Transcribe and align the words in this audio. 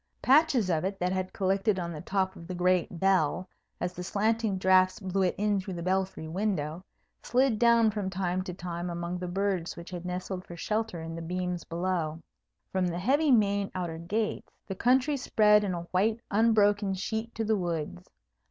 Patches 0.23 0.71
of 0.71 0.83
it, 0.83 0.97
that 0.97 1.11
had 1.13 1.31
collected 1.31 1.77
on 1.77 1.91
the 1.91 2.01
top 2.01 2.35
of 2.35 2.47
the 2.47 2.55
great 2.55 2.99
bell 2.99 3.47
as 3.79 3.93
the 3.93 4.01
slanting 4.01 4.57
draughts 4.57 4.99
blew 4.99 5.21
it 5.21 5.35
in 5.37 5.59
through 5.59 5.75
the 5.75 5.83
belfry 5.83 6.27
window, 6.27 6.83
slid 7.21 7.59
down 7.59 7.91
from 7.91 8.09
time 8.09 8.41
to 8.45 8.51
time 8.55 8.89
among 8.89 9.19
the 9.19 9.27
birds 9.27 9.77
which 9.77 9.91
had 9.91 10.03
nestled 10.03 10.43
for 10.43 10.57
shelter 10.57 11.03
in 11.03 11.13
the 11.13 11.21
beams 11.21 11.63
below. 11.65 12.19
From 12.71 12.87
the 12.87 12.97
heavy 12.97 13.29
main 13.29 13.69
outer 13.75 13.99
gates, 13.99 14.51
the 14.65 14.73
country 14.73 15.17
spread 15.17 15.63
in 15.63 15.75
a 15.75 15.81
white 15.91 16.19
unbroken 16.31 16.95
sheet 16.95 17.35
to 17.35 17.43
the 17.45 17.55
woods. 17.55 18.09